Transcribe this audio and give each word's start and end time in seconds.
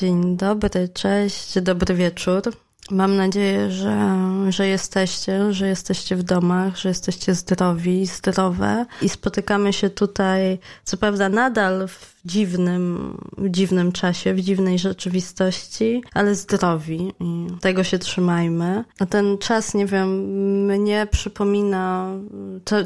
Dzień 0.00 0.36
dobry, 0.36 0.88
cześć, 0.88 1.60
dobry 1.60 1.94
wieczór. 1.94 2.42
Mam 2.90 3.16
nadzieję, 3.16 3.70
że, 3.70 4.16
że 4.48 4.66
jesteście, 4.68 5.52
że 5.52 5.68
jesteście 5.68 6.16
w 6.16 6.22
domach, 6.22 6.76
że 6.76 6.88
jesteście 6.88 7.34
zdrowi, 7.34 8.06
zdrowe 8.06 8.86
i 9.02 9.08
spotykamy 9.08 9.72
się 9.72 9.90
tutaj, 9.90 10.58
co 10.84 10.96
prawda 10.96 11.28
nadal 11.28 11.88
w 11.88 12.18
dziwnym, 12.24 13.16
w 13.38 13.50
dziwnym 13.50 13.92
czasie, 13.92 14.34
w 14.34 14.40
dziwnej 14.40 14.78
rzeczywistości, 14.78 16.02
ale 16.14 16.34
zdrowi 16.34 17.12
i 17.20 17.46
tego 17.60 17.84
się 17.84 17.98
trzymajmy. 17.98 18.84
A 18.98 19.06
ten 19.06 19.38
czas, 19.38 19.74
nie 19.74 19.86
wiem, 19.86 20.08
mnie 20.66 21.06
przypomina, 21.10 22.10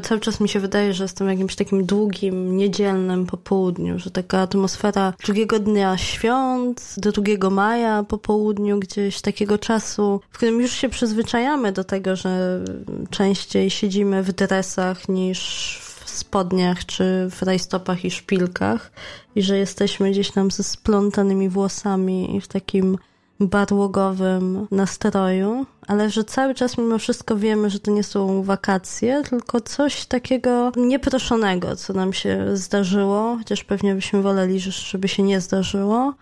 cały 0.03 0.19
czas 0.19 0.39
mi 0.39 0.49
się 0.49 0.59
wydaje, 0.59 0.93
że 0.93 1.03
jestem 1.03 1.29
jakimś 1.29 1.55
takim 1.55 1.85
długim, 1.85 2.57
niedzielnym 2.57 3.25
popołudniu, 3.25 3.99
że 3.99 4.11
taka 4.11 4.39
atmosfera 4.39 5.13
drugiego 5.25 5.59
dnia 5.59 5.97
świąt, 5.97 6.95
do 6.97 7.11
2 7.11 7.49
maja 7.49 8.03
po 8.03 8.17
południu, 8.17 8.79
gdzieś 8.79 9.21
takiego 9.21 9.57
czasu, 9.57 9.92
w 10.29 10.37
którym 10.37 10.61
już 10.61 10.71
się 10.71 10.89
przyzwyczajamy 10.89 11.71
do 11.71 11.83
tego, 11.83 12.15
że 12.15 12.63
częściej 13.09 13.69
siedzimy 13.69 14.23
w 14.23 14.31
dresach 14.31 15.09
niż 15.09 15.79
spodniach, 16.05 16.85
czy 16.85 17.27
w 17.31 17.41
rajstopach 17.41 18.05
i 18.05 18.11
szpilkach 18.11 18.91
i 19.35 19.41
że 19.41 19.57
jesteśmy 19.57 20.11
gdzieś 20.11 20.31
tam 20.31 20.51
ze 20.51 20.63
splątanymi 20.63 21.49
włosami 21.49 22.35
i 22.35 22.41
w 22.41 22.47
takim 22.47 22.97
barłogowym 23.39 24.67
nastroju, 24.71 25.65
ale 25.87 26.09
że 26.09 26.23
cały 26.23 26.55
czas 26.55 26.77
mimo 26.77 26.97
wszystko 26.97 27.35
wiemy, 27.35 27.69
że 27.69 27.79
to 27.79 27.91
nie 27.91 28.03
są 28.03 28.43
wakacje, 28.43 29.23
tylko 29.29 29.61
coś 29.61 30.05
takiego 30.05 30.71
nieproszonego, 30.75 31.75
co 31.75 31.93
nam 31.93 32.13
się 32.13 32.57
zdarzyło, 32.57 33.35
chociaż 33.37 33.63
pewnie 33.63 33.95
byśmy 33.95 34.21
woleli, 34.21 34.59
żeby 34.59 35.07
się 35.07 35.23
nie 35.23 35.41
zdarzyło. 35.41 36.13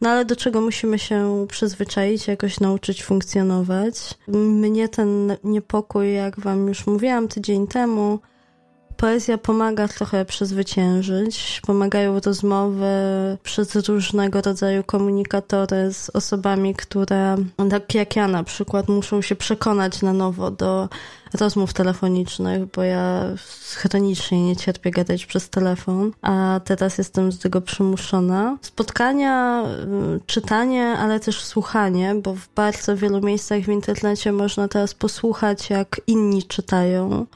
No 0.00 0.10
ale 0.10 0.24
do 0.24 0.36
czego 0.36 0.60
musimy 0.60 0.98
się 0.98 1.46
przyzwyczaić, 1.48 2.28
jakoś 2.28 2.60
nauczyć 2.60 3.04
funkcjonować. 3.04 4.14
Mnie 4.28 4.88
ten 4.88 5.36
niepokój, 5.44 6.14
jak 6.14 6.40
wam 6.40 6.68
już 6.68 6.86
mówiłam 6.86 7.28
tydzień 7.28 7.66
temu, 7.66 8.18
poezja 8.98 9.38
pomaga 9.38 9.88
trochę 9.88 10.24
przezwyciężyć. 10.24 11.60
Pomagają 11.66 12.20
rozmowy 12.20 12.86
przez 13.42 13.76
różnego 13.88 14.40
rodzaju 14.40 14.84
komunikatory 14.84 15.92
z 15.92 16.10
osobami, 16.10 16.74
które, 16.74 17.36
tak 17.70 17.94
jak 17.94 18.16
ja 18.16 18.28
na 18.28 18.44
przykład, 18.44 18.88
muszą 18.88 19.22
się 19.22 19.36
przekonać 19.36 20.02
na 20.02 20.12
nowo 20.12 20.50
do 20.50 20.88
rozmów 21.34 21.72
telefonicznych, 21.72 22.66
bo 22.66 22.82
ja 22.82 23.24
chronicznie 23.74 24.46
nie 24.46 24.56
cierpię 24.56 24.90
gadać 24.90 25.26
przez 25.26 25.50
telefon, 25.50 26.12
a 26.22 26.60
teraz 26.64 26.98
jestem 26.98 27.32
z 27.32 27.38
tego 27.38 27.60
przymuszona. 27.60 28.58
Spotkania, 28.62 29.64
y, 30.16 30.20
czytanie, 30.26 30.86
ale 30.86 31.20
też 31.20 31.44
słuchanie, 31.44 32.14
bo 32.22 32.34
w 32.34 32.48
bardzo 32.54 32.96
wielu 32.96 33.20
miejscach 33.20 33.60
w 33.60 33.68
internecie 33.68 34.32
można 34.32 34.68
teraz 34.68 34.94
posłuchać, 34.94 35.70
jak 35.70 36.00
inni 36.06 36.42
czytają 36.42 37.26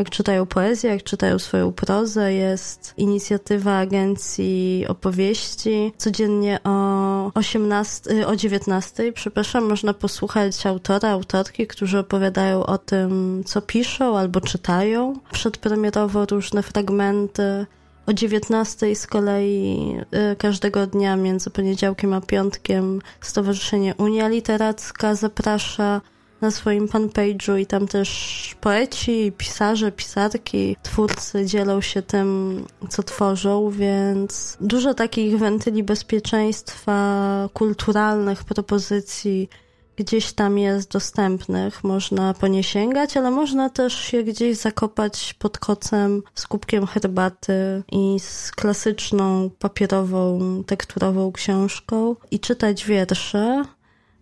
jak 0.00 0.10
czytają 0.10 0.46
poezję, 0.46 0.90
jak 0.90 1.02
czytają 1.02 1.38
swoją 1.38 1.72
prozę. 1.72 2.32
Jest 2.32 2.94
inicjatywa 2.96 3.78
agencji 3.78 4.84
opowieści. 4.88 5.92
Codziennie 5.96 6.58
o 6.64 7.30
18, 7.34 8.26
o 8.26 8.36
19, 8.36 9.12
przepraszam, 9.12 9.64
można 9.64 9.94
posłuchać 9.94 10.66
autora, 10.66 11.08
autorki, 11.08 11.66
którzy 11.66 11.98
opowiadają 11.98 12.66
o 12.66 12.78
tym, 12.78 13.42
co 13.46 13.62
piszą 13.62 14.18
albo 14.18 14.40
czytają. 14.40 15.18
Przedpremierowo 15.32 16.26
różne 16.26 16.62
fragmenty. 16.62 17.66
O 18.06 18.12
19 18.12 18.94
z 18.94 19.06
kolei 19.06 19.96
y, 20.32 20.36
każdego 20.36 20.86
dnia 20.86 21.16
między 21.16 21.50
poniedziałkiem 21.50 22.12
a 22.12 22.20
piątkiem 22.20 23.00
Stowarzyszenie 23.20 23.94
Unia 23.98 24.28
Literacka 24.28 25.14
zaprasza 25.14 26.00
na 26.40 26.50
swoim 26.50 26.88
fanpage'u 26.88 27.58
i 27.58 27.66
tam 27.66 27.88
też 27.88 28.54
poeci, 28.60 29.32
pisarze, 29.36 29.92
pisarki, 29.92 30.76
twórcy 30.82 31.46
dzielą 31.46 31.80
się 31.80 32.02
tym, 32.02 32.60
co 32.88 33.02
tworzą, 33.02 33.70
więc 33.70 34.56
dużo 34.60 34.94
takich 34.94 35.38
wentyli 35.38 35.82
bezpieczeństwa, 35.82 37.48
kulturalnych 37.52 38.44
propozycji 38.44 39.48
gdzieś 39.96 40.32
tam 40.32 40.58
jest 40.58 40.92
dostępnych, 40.92 41.84
można 41.84 42.34
po 42.34 42.46
nie 42.46 42.62
sięgać, 42.64 43.16
ale 43.16 43.30
można 43.30 43.70
też 43.70 43.94
się 43.94 44.22
gdzieś 44.22 44.56
zakopać 44.56 45.34
pod 45.38 45.58
kocem 45.58 46.22
z 46.34 46.46
kubkiem 46.46 46.86
herbaty 46.86 47.82
i 47.92 48.20
z 48.20 48.50
klasyczną 48.50 49.50
papierową, 49.58 50.40
tekturową 50.66 51.32
książką 51.32 52.16
i 52.30 52.40
czytać 52.40 52.84
wiersze. 52.84 53.64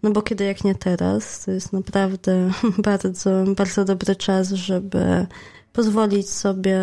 No 0.03 0.11
bo 0.11 0.23
kiedy 0.23 0.45
jak 0.45 0.65
nie 0.65 0.75
teraz, 0.75 1.45
to 1.45 1.51
jest 1.51 1.73
naprawdę 1.73 2.51
bardzo, 2.79 3.45
bardzo 3.57 3.85
dobry 3.85 4.17
czas, 4.17 4.49
żeby 4.51 5.27
pozwolić 5.73 6.31
sobie 6.31 6.81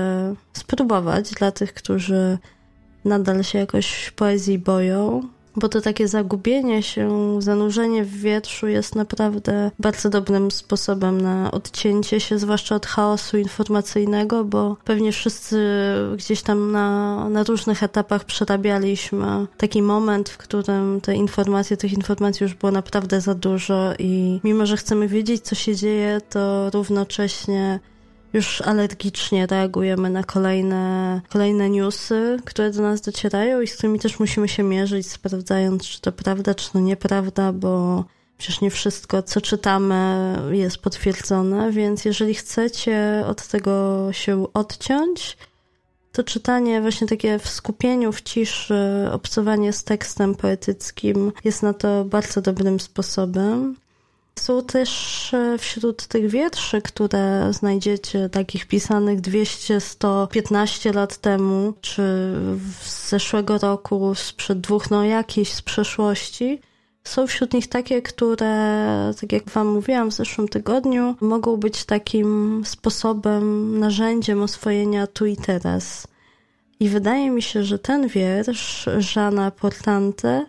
spróbować 0.53 1.31
dla 1.31 1.51
tych, 1.51 1.73
którzy 1.73 2.37
nadal 3.05 3.43
się 3.43 3.59
jakoś 3.59 4.11
poezji 4.11 4.59
boją, 4.59 5.29
bo 5.55 5.69
to 5.69 5.81
takie 5.81 6.07
zagubienie 6.07 6.83
się, 6.83 7.37
zanurzenie 7.41 8.03
w 8.03 8.19
wietrzu 8.19 8.67
jest 8.67 8.95
naprawdę 8.95 9.71
bardzo 9.79 10.09
dobrym 10.09 10.51
sposobem 10.51 11.21
na 11.21 11.51
odcięcie 11.51 12.19
się, 12.19 12.39
zwłaszcza 12.39 12.75
od 12.75 12.85
chaosu 12.85 13.37
informacyjnego, 13.37 14.45
bo 14.45 14.77
pewnie 14.83 15.11
wszyscy 15.11 15.59
gdzieś 16.17 16.41
tam 16.41 16.71
na, 16.71 17.29
na 17.29 17.43
różnych 17.43 17.83
etapach 17.83 18.23
przerabialiśmy 18.23 19.25
taki 19.57 19.81
moment, 19.81 20.29
w 20.29 20.37
którym 20.37 21.01
te 21.01 21.15
informacje, 21.15 21.77
tych 21.77 21.93
informacji 21.93 22.43
już 22.43 22.53
było 22.53 22.71
naprawdę 22.71 23.21
za 23.21 23.35
dużo 23.35 23.93
i 23.99 24.39
mimo, 24.43 24.65
że 24.65 24.77
chcemy 24.77 25.07
wiedzieć, 25.07 25.41
co 25.41 25.55
się 25.55 25.75
dzieje, 25.75 26.21
to 26.29 26.69
równocześnie 26.69 27.79
już 28.35 28.61
alergicznie 28.61 29.47
reagujemy 29.47 30.09
na 30.09 30.23
kolejne, 30.23 31.21
kolejne 31.29 31.69
newsy, 31.69 32.37
które 32.45 32.71
do 32.71 32.81
nas 32.81 33.01
docierają 33.01 33.61
i 33.61 33.67
z 33.67 33.73
którymi 33.73 33.99
też 33.99 34.19
musimy 34.19 34.47
się 34.47 34.63
mierzyć, 34.63 35.11
sprawdzając, 35.11 35.87
czy 35.87 36.01
to 36.01 36.11
prawda, 36.11 36.55
czy 36.55 36.71
to 36.71 36.79
nieprawda, 36.79 37.53
bo 37.53 38.03
przecież 38.37 38.61
nie 38.61 38.71
wszystko, 38.71 39.23
co 39.23 39.41
czytamy, 39.41 40.35
jest 40.51 40.77
potwierdzone, 40.77 41.71
więc 41.71 42.05
jeżeli 42.05 42.33
chcecie 42.33 43.23
od 43.27 43.47
tego 43.47 44.07
się 44.11 44.53
odciąć, 44.53 45.37
to 46.11 46.23
czytanie 46.23 46.81
właśnie 46.81 47.07
takie 47.07 47.39
w 47.39 47.49
skupieniu, 47.49 48.11
w 48.11 48.21
ciszy, 48.21 49.09
obcowanie 49.11 49.73
z 49.73 49.83
tekstem 49.83 50.35
poetyckim 50.35 51.31
jest 51.43 51.63
na 51.63 51.73
to 51.73 52.05
bardzo 52.05 52.41
dobrym 52.41 52.79
sposobem. 52.79 53.75
Są 54.39 54.63
też 54.63 55.33
e, 55.33 55.57
wśród 55.57 56.07
tych 56.07 56.29
wierszy, 56.29 56.81
które 56.81 57.53
znajdziecie 57.53 58.29
takich 58.29 58.67
pisanych 58.67 59.21
200-115 59.21 60.95
lat 60.95 61.17
temu, 61.17 61.73
czy 61.81 62.01
z 62.81 63.09
zeszłego 63.09 63.57
roku, 63.57 64.15
sprzed 64.15 64.59
dwóch, 64.59 64.91
no 64.91 65.03
jakieś 65.03 65.53
z 65.53 65.61
przeszłości, 65.61 66.61
są 67.03 67.27
wśród 67.27 67.53
nich 67.53 67.67
takie, 67.67 68.01
które, 68.01 69.13
tak 69.21 69.31
jak 69.31 69.49
Wam 69.49 69.67
mówiłam 69.67 70.11
w 70.11 70.13
zeszłym 70.13 70.47
tygodniu, 70.47 71.15
mogą 71.21 71.57
być 71.57 71.85
takim 71.85 72.61
sposobem, 72.65 73.79
narzędziem 73.79 74.41
oswojenia 74.41 75.07
tu 75.07 75.25
i 75.25 75.37
teraz. 75.37 76.07
I 76.79 76.89
wydaje 76.89 77.31
mi 77.31 77.41
się, 77.41 77.63
że 77.63 77.79
ten 77.79 78.07
wiersz 78.07 78.89
Żana 78.97 79.51
Portante 79.51 80.45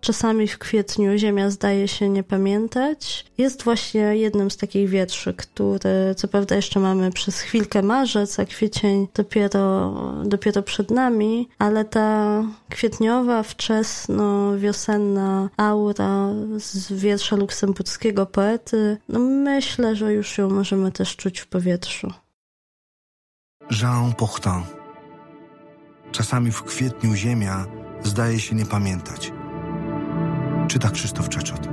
Czasami 0.00 0.48
w 0.48 0.58
kwietniu 0.58 1.18
Ziemia 1.18 1.50
zdaje 1.50 1.88
się 1.88 2.08
nie 2.08 2.22
pamiętać. 2.22 3.24
Jest 3.38 3.62
właśnie 3.62 4.00
jednym 4.00 4.50
z 4.50 4.56
takich 4.56 4.88
wierszy, 4.88 5.34
który 5.34 6.14
co 6.16 6.28
prawda 6.28 6.56
jeszcze 6.56 6.80
mamy 6.80 7.12
przez 7.12 7.40
chwilkę 7.40 7.82
marzec, 7.82 8.40
a 8.40 8.44
kwiecień 8.44 9.08
dopiero, 9.14 9.94
dopiero 10.24 10.62
przed 10.62 10.90
nami, 10.90 11.48
ale 11.58 11.84
ta 11.84 12.42
kwietniowa, 12.68 13.42
wczesno-wiosenna 13.42 15.48
aura 15.56 16.28
z 16.56 16.92
wiersza 16.92 17.36
luksemburskiego 17.36 18.26
poety, 18.26 18.96
no 19.08 19.18
myślę, 19.18 19.96
że 19.96 20.12
już 20.12 20.38
ją 20.38 20.50
możemy 20.50 20.92
też 20.92 21.16
czuć 21.16 21.40
w 21.40 21.46
powietrzu. 21.46 22.12
Jean 23.82 24.14
Portin 24.14 24.62
Czasami 26.12 26.52
w 26.52 26.62
kwietniu 26.62 27.14
Ziemia 27.14 27.66
zdaje 28.02 28.40
się 28.40 28.56
nie 28.56 28.66
pamiętać– 28.66 29.32
Czyta 30.68 30.90
Krzysztof 30.90 31.28
Czeczot. 31.28 31.68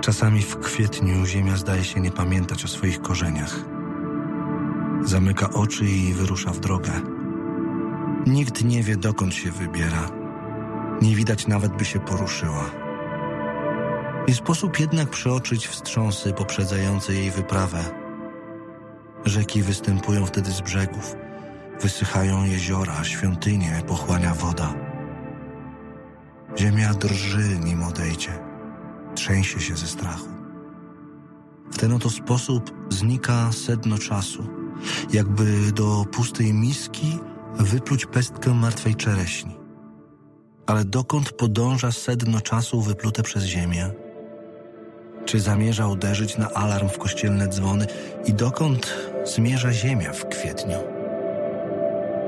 Czasami 0.00 0.42
w 0.42 0.58
kwietniu 0.58 1.26
ziemia 1.26 1.56
zdaje 1.56 1.84
się 1.84 2.00
nie 2.00 2.10
pamiętać 2.10 2.64
o 2.64 2.68
swoich 2.68 3.02
korzeniach. 3.02 3.56
Zamyka 5.04 5.50
oczy 5.50 5.84
i 5.84 6.12
wyrusza 6.14 6.50
w 6.50 6.60
drogę. 6.60 6.92
Nikt 8.26 8.64
nie 8.64 8.82
wie, 8.82 8.96
dokąd 8.96 9.34
się 9.34 9.50
wybiera. 9.50 10.08
Nie 11.02 11.16
widać 11.16 11.46
nawet, 11.46 11.72
by 11.76 11.84
się 11.84 12.00
poruszyła. 12.00 12.70
Nie 14.28 14.34
sposób 14.34 14.80
jednak 14.80 15.10
przeoczyć 15.10 15.66
wstrząsy 15.66 16.32
poprzedzające 16.32 17.14
jej 17.14 17.30
wyprawę. 17.30 17.84
Rzeki 19.24 19.62
występują 19.62 20.26
wtedy 20.26 20.50
z 20.50 20.60
brzegów, 20.60 21.16
wysychają 21.80 22.44
jeziora, 22.44 23.04
świątynie 23.04 23.82
pochłania 23.86 24.34
woda. 24.34 24.91
Ziemia 26.58 26.94
drży, 26.94 27.58
nim 27.64 27.82
odejdzie, 27.82 28.38
trzęsie 29.14 29.60
się 29.60 29.76
ze 29.76 29.86
strachu. 29.86 30.28
W 31.72 31.78
ten 31.78 31.92
oto 31.92 32.10
sposób 32.10 32.72
znika 32.90 33.52
sedno 33.52 33.98
czasu, 33.98 34.46
jakby 35.12 35.72
do 35.72 36.04
pustej 36.12 36.54
miski 36.54 37.18
wypluć 37.58 38.06
pestkę 38.06 38.54
martwej 38.54 38.94
czereśni. 38.94 39.56
Ale 40.66 40.84
dokąd 40.84 41.32
podąża 41.32 41.92
sedno 41.92 42.40
czasu 42.40 42.80
wyplute 42.80 43.22
przez 43.22 43.44
ziemię? 43.44 43.90
Czy 45.24 45.40
zamierza 45.40 45.86
uderzyć 45.86 46.38
na 46.38 46.50
alarm 46.50 46.88
w 46.88 46.98
kościelne 46.98 47.48
dzwony 47.48 47.86
i 48.26 48.34
dokąd 48.34 48.94
zmierza 49.24 49.72
ziemia 49.72 50.12
w 50.12 50.28
kwietniu? 50.28 50.78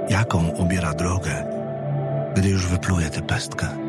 Jaką 0.09 0.57
obiera 0.57 0.95
drogę, 0.95 1.45
gdy 2.37 2.49
już 2.49 2.67
wypluje 2.67 3.11
tę 3.11 3.23
pestkę? 3.23 3.84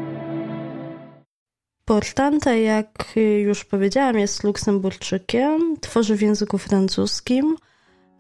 Portante, 1.85 2.61
jak 2.61 3.13
już 3.43 3.65
powiedziałam, 3.65 4.19
jest 4.19 4.43
Luksemburczykiem, 4.43 5.75
tworzy 5.81 6.15
w 6.15 6.21
języku 6.21 6.57
francuskim– 6.57 7.55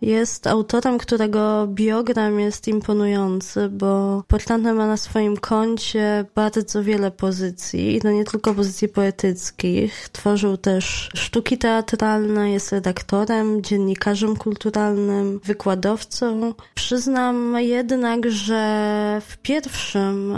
jest 0.01 0.47
autorem, 0.47 0.97
którego 0.97 1.67
biogram 1.67 2.39
jest 2.39 2.67
imponujący, 2.67 3.69
bo 3.69 4.23
Portante 4.27 4.73
ma 4.73 4.87
na 4.87 4.97
swoim 4.97 5.37
koncie 5.37 6.25
bardzo 6.35 6.83
wiele 6.83 7.11
pozycji, 7.11 7.95
i 7.95 8.01
to 8.01 8.11
nie 8.11 8.23
tylko 8.23 8.53
pozycji 8.53 8.87
poetyckich. 8.87 10.09
Tworzył 10.11 10.57
też 10.57 11.09
sztuki 11.15 11.57
teatralne, 11.57 12.51
jest 12.51 12.71
redaktorem, 12.71 13.63
dziennikarzem 13.63 14.35
kulturalnym, 14.35 15.39
wykładowcą. 15.43 16.53
Przyznam 16.75 17.55
jednak, 17.59 18.31
że 18.31 19.21
w 19.27 19.37
pierwszym, 19.37 20.37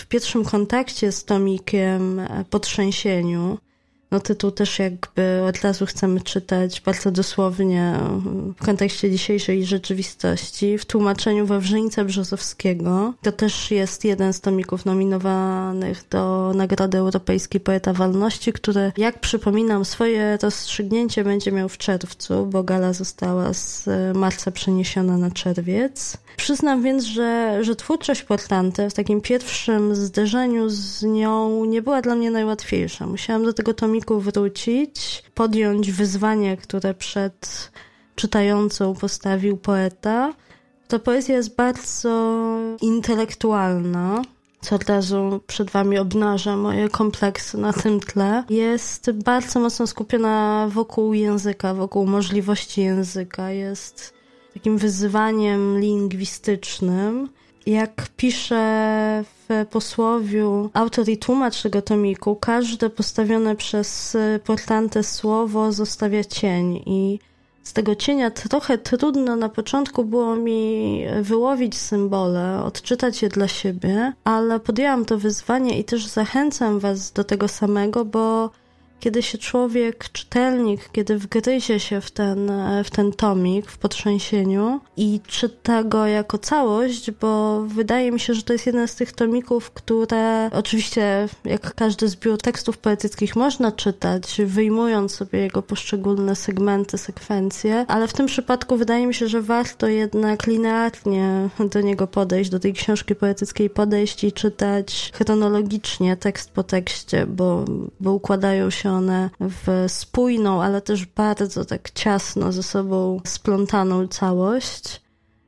w 0.00 0.06
pierwszym 0.06 0.44
kontakcie 0.44 1.12
z 1.12 1.24
tomikiem 1.24 2.20
po 2.50 2.58
trzęsieniu, 2.58 3.58
no 4.10 4.20
tytuł 4.20 4.50
też 4.50 4.78
jakby 4.78 5.42
od 5.48 5.62
razu 5.62 5.86
chcemy 5.86 6.20
czytać 6.20 6.80
bardzo 6.80 7.10
dosłownie 7.10 7.94
w 8.60 8.64
kontekście 8.64 9.10
dzisiejszej 9.10 9.64
rzeczywistości. 9.64 10.78
W 10.78 10.84
tłumaczeniu 10.84 11.46
Wawrzyńca 11.46 12.04
Brzozowskiego 12.04 13.14
to 13.22 13.32
też 13.32 13.70
jest 13.70 14.04
jeden 14.04 14.32
z 14.32 14.40
tomików 14.40 14.84
nominowanych 14.84 16.04
do 16.10 16.52
Nagrody 16.54 16.98
Europejskiej 16.98 17.60
Poeta 17.60 17.92
Walności, 17.92 18.52
który, 18.52 18.92
jak 18.96 19.20
przypominam, 19.20 19.84
swoje 19.84 20.38
rozstrzygnięcie 20.42 21.24
będzie 21.24 21.52
miał 21.52 21.68
w 21.68 21.78
czerwcu, 21.78 22.46
bo 22.46 22.62
gala 22.62 22.92
została 22.92 23.52
z 23.52 23.88
marca 24.16 24.50
przeniesiona 24.50 25.16
na 25.18 25.30
czerwiec. 25.30 26.16
Przyznam 26.36 26.82
więc, 26.82 27.04
że, 27.04 27.58
że 27.64 27.76
twórczość 27.76 28.22
Portante 28.22 28.90
w 28.90 28.94
takim 28.94 29.20
pierwszym 29.20 29.94
zderzeniu 29.94 30.68
z 30.68 31.02
nią 31.02 31.64
nie 31.64 31.82
była 31.82 32.02
dla 32.02 32.14
mnie 32.14 32.30
najłatwiejsza. 32.30 33.06
Musiałam 33.06 33.44
do 33.44 33.52
tego 33.52 33.74
tomiku 33.74 33.95
wrócić, 34.08 35.22
podjąć 35.34 35.92
wyzwanie, 35.92 36.56
które 36.56 36.94
przed 36.94 37.70
czytającą 38.14 38.94
postawił 38.94 39.56
poeta. 39.56 40.34
Ta 40.88 40.98
poezja 40.98 41.36
jest 41.36 41.56
bardzo 41.56 42.36
intelektualna, 42.80 44.22
co 44.60 44.74
od 44.74 44.84
razu 44.88 45.40
przed 45.46 45.70
wami 45.70 45.98
obnaża 45.98 46.56
moje 46.56 46.88
kompleksy 46.88 47.58
na 47.58 47.72
tym 47.72 48.00
tle. 48.00 48.44
Jest 48.50 49.10
bardzo 49.10 49.60
mocno 49.60 49.86
skupiona 49.86 50.68
wokół 50.72 51.14
języka, 51.14 51.74
wokół 51.74 52.06
możliwości 52.06 52.82
języka. 52.82 53.50
Jest 53.50 54.14
takim 54.54 54.78
wyzwaniem 54.78 55.80
lingwistycznym. 55.80 57.28
Jak 57.66 58.08
pisze 58.16 59.24
w 59.48 59.66
posłowiu 59.70 60.70
autor 60.74 61.08
i 61.08 61.18
tłumacz 61.18 61.62
tego 61.62 61.82
tomiku, 61.82 62.36
każde 62.36 62.90
postawione 62.90 63.56
przez 63.56 64.16
portante 64.44 65.02
słowo 65.02 65.72
zostawia 65.72 66.24
cień 66.24 66.82
i 66.86 67.18
z 67.62 67.72
tego 67.72 67.94
cienia 67.94 68.30
trochę 68.30 68.78
trudno 68.78 69.36
na 69.36 69.48
początku 69.48 70.04
było 70.04 70.36
mi 70.36 71.00
wyłowić 71.22 71.76
symbole, 71.78 72.62
odczytać 72.64 73.22
je 73.22 73.28
dla 73.28 73.48
siebie, 73.48 74.12
ale 74.24 74.60
podjęłam 74.60 75.04
to 75.04 75.18
wyzwanie 75.18 75.78
i 75.78 75.84
też 75.84 76.06
zachęcam 76.06 76.78
Was 76.78 77.12
do 77.12 77.24
tego 77.24 77.48
samego, 77.48 78.04
bo 78.04 78.50
kiedy 79.00 79.22
się 79.22 79.38
człowiek, 79.38 80.08
czytelnik, 80.12 80.88
kiedy 80.92 81.18
wgryzie 81.18 81.80
się 81.80 82.00
w 82.00 82.10
ten, 82.10 82.52
w 82.84 82.90
ten 82.90 83.12
tomik 83.12 83.70
w 83.70 83.78
potrzęsieniu 83.78 84.80
i 84.96 85.20
czyta 85.26 85.84
go 85.84 86.06
jako 86.06 86.38
całość, 86.38 87.10
bo 87.10 87.60
wydaje 87.60 88.12
mi 88.12 88.20
się, 88.20 88.34
że 88.34 88.42
to 88.42 88.52
jest 88.52 88.66
jeden 88.66 88.88
z 88.88 88.94
tych 88.94 89.12
tomików, 89.12 89.70
które 89.70 90.50
oczywiście, 90.52 91.28
jak 91.44 91.74
każdy 91.74 92.08
zbiór 92.08 92.38
tekstów 92.38 92.78
poetyckich, 92.78 93.36
można 93.36 93.72
czytać, 93.72 94.40
wyjmując 94.46 95.14
sobie 95.14 95.38
jego 95.38 95.62
poszczególne 95.62 96.36
segmenty, 96.36 96.98
sekwencje, 96.98 97.84
ale 97.88 98.08
w 98.08 98.12
tym 98.12 98.26
przypadku 98.26 98.76
wydaje 98.76 99.06
mi 99.06 99.14
się, 99.14 99.28
że 99.28 99.42
warto 99.42 99.86
jednak 99.88 100.46
linearnie 100.46 101.48
do 101.72 101.80
niego 101.80 102.06
podejść, 102.06 102.50
do 102.50 102.60
tej 102.60 102.72
książki 102.72 103.14
poetyckiej 103.14 103.70
podejść 103.70 104.24
i 104.24 104.32
czytać 104.32 105.12
chronologicznie, 105.14 106.16
tekst 106.16 106.50
po 106.50 106.62
tekście, 106.62 107.26
bo, 107.26 107.64
bo 108.00 108.12
układają 108.12 108.70
się 108.70 108.85
w 109.40 109.84
spójną, 109.88 110.62
ale 110.62 110.80
też 110.80 111.06
bardzo 111.06 111.64
tak 111.64 111.90
ciasno 111.90 112.52
ze 112.52 112.62
sobą 112.62 113.20
splątaną 113.24 114.08
całość. 114.08 115.00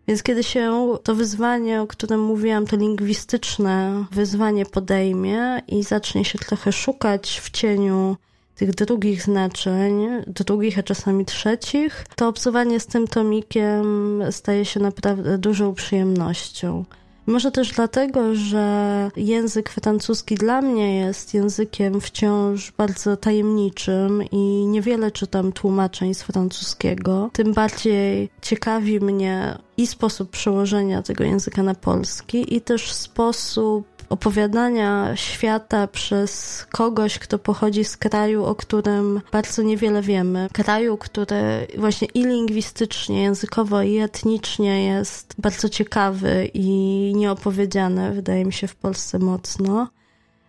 Więc 0.09 0.23
kiedy 0.23 0.45
się 0.45 0.97
to 1.03 1.15
wyzwanie, 1.15 1.83
o 1.83 1.87
którym 1.87 2.21
mówiłam, 2.21 2.67
to 2.67 2.77
lingwistyczne 2.77 4.05
wyzwanie 4.11 4.67
podejmie 4.67 5.63
i 5.69 5.83
zacznie 5.83 6.25
się 6.25 6.39
trochę 6.39 6.73
szukać 6.73 7.41
w 7.45 7.51
cieniu 7.51 8.17
tych 8.55 8.75
drugich 8.75 9.23
znaczeń, 9.23 10.09
drugich, 10.27 10.79
a 10.79 10.83
czasami 10.83 11.25
trzecich, 11.25 12.05
to 12.17 12.29
obcowanie 12.29 12.81
z 12.81 12.87
tym 12.87 13.09
tomikiem 13.09 14.23
staje 14.31 14.65
się 14.65 14.81
naprawdę 14.81 15.39
dużą 15.39 15.75
przyjemnością. 15.75 16.85
Może 17.29 17.51
też 17.51 17.73
dlatego, 17.73 18.35
że 18.35 19.11
język 19.17 19.71
francuski 19.71 20.35
dla 20.35 20.63
mnie 20.63 20.97
jest 20.99 21.35
językiem 21.35 22.01
wciąż 22.01 22.73
bardzo 22.73 23.17
tajemniczym 23.17 24.23
i 24.33 24.67
niewiele 24.67 25.11
czytam 25.11 25.53
tłumaczeń 25.53 26.15
z 26.15 26.23
francuskiego. 26.23 27.31
Tym 27.33 27.53
bardziej 27.53 28.31
ciekawi 28.43 29.01
mnie 29.01 29.59
i 29.77 29.87
sposób 29.87 30.31
przełożenia 30.31 31.03
tego 31.03 31.25
języka 31.25 31.63
na 31.63 31.75
polski, 31.75 32.55
i 32.55 32.61
też 32.61 32.93
sposób 32.93 33.98
opowiadania 34.09 35.17
świata 35.17 35.87
przez 35.87 36.65
kogoś, 36.71 37.19
kto 37.19 37.39
pochodzi 37.39 37.85
z 37.85 37.97
kraju, 37.97 38.45
o 38.45 38.55
którym 38.55 39.21
bardzo 39.33 39.63
niewiele 39.63 40.03
wiemy. 40.03 40.49
Kraju, 40.53 40.97
który 40.97 41.67
właśnie 41.79 42.09
i 42.15 42.25
lingwistycznie, 42.25 43.23
językowo, 43.23 43.83
i 43.83 43.99
etnicznie 43.99 44.85
jest 44.85 45.35
bardzo 45.39 45.69
ciekawy 45.69 46.51
i 46.55 46.69
nieopowiedziany, 47.17 48.13
wydaje 48.13 48.45
mi 48.45 48.53
się, 48.53 48.69
w 48.69 48.77
Polsce 48.77 49.19
mocno. 49.19 49.89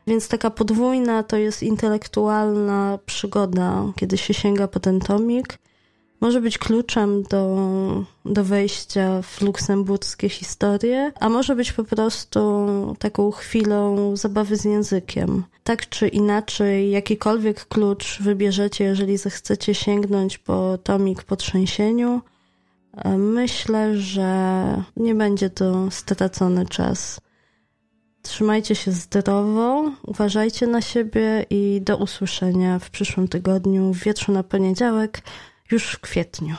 Więc 0.08 0.28
taka 0.28 0.50
podwójna 0.50 1.24
to 1.24 1.38
jest 1.38 1.64
intelektualna 1.64 3.00
przygoda, 3.06 3.84
kiedy 3.96 4.18
się 4.18 4.34
sięga 4.34 4.68
po 4.68 4.80
ten 4.80 5.00
tomik 5.00 5.58
może 6.22 6.42
być 6.42 6.58
kluczem 6.58 7.24
do, 7.24 8.06
do 8.26 8.44
wejścia 8.44 9.22
w 9.22 9.42
luksemburskie 9.42 10.30
historie, 10.30 11.12
a 11.20 11.30
może 11.30 11.56
być 11.56 11.72
po 11.72 11.84
prostu 11.84 12.50
taką 13.00 13.32
chwilą 13.32 14.16
zabawy 14.16 14.58
z 14.58 14.66
językiem. 14.66 15.44
Tak 15.64 15.90
czy 15.90 16.08
inaczej, 16.08 16.92
jakikolwiek 16.92 17.66
klucz 17.66 18.22
wybierzecie, 18.22 18.84
jeżeli 18.84 19.18
zechcecie 19.18 19.76
sięgnąć 19.76 20.38
po 20.38 20.78
tomik 20.78 21.24
po 21.24 21.36
trzęsieniu, 21.36 22.22
e, 22.98 23.18
myślę, 23.18 23.98
że 23.98 24.84
nie 24.98 25.16
będzie 25.16 25.50
to 25.50 25.92
stracony 25.92 26.66
czas. 26.66 27.22
Trzymajcie 28.22 28.76
się 28.76 28.92
zdrowo, 28.92 29.92
uważajcie 30.08 30.68
na 30.68 30.82
siebie 30.82 31.46
i 31.50 31.82
do 31.82 31.98
usłyszenia 31.98 32.80
w 32.80 32.90
przyszłym 32.90 33.28
tygodniu, 33.28 33.94
w 33.94 33.98
wieczu 33.98 34.32
na 34.32 34.44
poniedziałek 34.44 35.22
już 35.72 35.92
w 35.92 36.00
kwietniu. 36.00 36.56